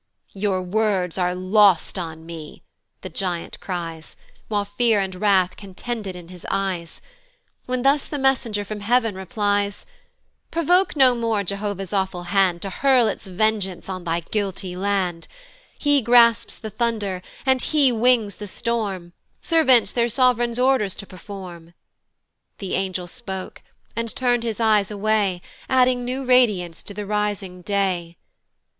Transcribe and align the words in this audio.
"Your 0.33 0.63
words 0.63 1.19
are 1.19 1.35
lost 1.35 1.99
on 1.99 2.25
me," 2.25 2.63
the 3.01 3.09
giant 3.09 3.59
cries, 3.59 4.15
While 4.47 4.65
fear 4.65 4.99
and 4.99 5.13
wrath 5.13 5.55
contended 5.55 6.15
in 6.15 6.29
his 6.29 6.43
eyes, 6.49 7.01
When 7.67 7.83
thus 7.83 8.07
the 8.07 8.17
messenger 8.17 8.65
from 8.65 8.79
heav'n 8.79 9.13
replies: 9.13 9.85
"Provoke 10.49 10.95
no 10.95 11.13
more 11.13 11.43
Jehovah's 11.43 11.93
awful 11.93 12.23
hand 12.33 12.63
"To 12.63 12.71
hurl 12.71 13.07
its 13.07 13.27
vengeance 13.27 13.89
on 13.89 14.03
thy 14.03 14.21
guilty 14.21 14.75
land: 14.75 15.27
"He 15.77 16.01
grasps 16.01 16.57
the 16.57 16.71
thunder, 16.71 17.21
and, 17.45 17.61
he 17.61 17.91
wings 17.91 18.37
the 18.37 18.47
storm, 18.47 19.13
"Servants 19.39 19.91
their 19.91 20.09
sov'reign's 20.09 20.57
orders 20.57 20.95
to 20.95 21.05
perform." 21.05 21.75
The 22.57 22.73
angel 22.73 23.05
spoke, 23.05 23.61
and 23.95 24.15
turn'd 24.15 24.41
his 24.41 24.59
eyes 24.59 24.89
away, 24.89 25.43
Adding 25.69 26.03
new 26.03 26.25
radiance 26.25 26.81
to 26.85 26.95
the 26.95 27.05
rising 27.05 27.61
day. 27.61 28.17